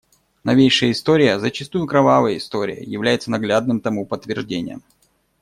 Новейшая 0.43 0.93
история, 0.93 1.37
зачастую 1.37 1.85
кровавая 1.85 2.35
история, 2.37 2.81
является 2.83 3.29
наглядным 3.29 3.81
тому 3.81 4.03
подтверждением. 4.07 4.81